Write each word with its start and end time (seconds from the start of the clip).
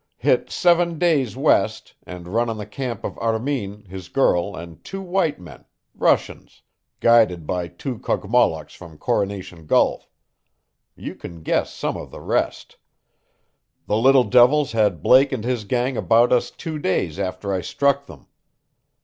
Hit 0.17 0.49
seven 0.49 0.97
days' 0.97 1.37
west, 1.37 1.93
and 2.07 2.27
run 2.27 2.49
on 2.49 2.57
the 2.57 2.65
camp 2.65 3.03
of 3.03 3.19
Armin, 3.19 3.85
his 3.85 4.09
girl, 4.09 4.55
and 4.55 4.83
two 4.83 4.99
white 4.99 5.39
men 5.39 5.63
Russians 5.93 6.63
guided 6.99 7.45
by 7.45 7.67
two 7.67 7.99
Kogmollocks 7.99 8.73
from 8.75 8.97
Coronation 8.97 9.67
Gulf. 9.67 10.09
You 10.95 11.13
can 11.13 11.43
guess 11.43 11.71
some 11.71 11.97
of 11.97 12.09
the 12.09 12.19
rest. 12.19 12.77
The 13.85 13.95
little 13.97 14.23
devils 14.23 14.71
had 14.71 15.03
Blake 15.03 15.31
and 15.31 15.43
his 15.43 15.65
gang 15.65 15.97
about 15.97 16.33
us 16.33 16.49
two 16.49 16.79
days 16.79 17.19
after 17.19 17.53
I 17.53 17.61
struck 17.61 18.07
them. 18.07 18.25